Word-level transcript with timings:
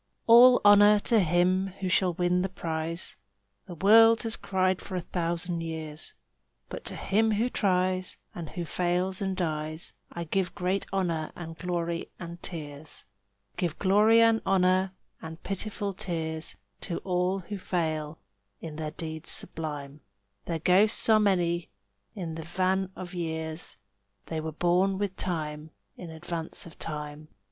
"All 0.25 0.61
honor 0.65 0.97
to 1.01 1.19
him 1.19 1.67
who 1.79 1.87
shall 1.87 2.13
win 2.15 2.41
the 2.41 2.49
prize," 2.49 3.17
The 3.67 3.75
world 3.75 4.23
has 4.23 4.35
cried 4.35 4.81
for 4.81 4.95
a 4.95 5.01
thousand 5.01 5.61
years; 5.61 6.15
But 6.69 6.83
to 6.85 6.95
him 6.95 7.33
who 7.33 7.49
tries, 7.49 8.17
and 8.33 8.49
who 8.49 8.65
fails 8.65 9.21
and 9.21 9.37
dies, 9.37 9.93
I 10.11 10.23
give 10.23 10.55
great 10.55 10.87
honor 10.91 11.31
and 11.35 11.55
glory 11.55 12.09
and 12.19 12.41
tears; 12.41 13.05
Give 13.57 13.77
glory 13.77 14.21
and 14.21 14.41
honor 14.43 14.93
and 15.21 15.43
pitiful 15.43 15.93
tears 15.93 16.55
To 16.81 16.97
all 17.03 17.37
who 17.41 17.59
fail 17.59 18.17
in 18.59 18.77
their 18.77 18.89
deeds 18.89 19.29
sublime; 19.29 20.01
Their 20.45 20.57
ghosts 20.57 21.07
are 21.09 21.19
many 21.19 21.69
in 22.15 22.33
the 22.33 22.41
van 22.43 22.91
of 22.95 23.13
years, 23.13 23.77
They 24.25 24.41
were 24.41 24.51
born 24.51 24.97
with 24.97 25.15
Time, 25.15 25.69
in 25.95 26.09
advance 26.09 26.65
of 26.65 26.79
Time. 26.79 27.27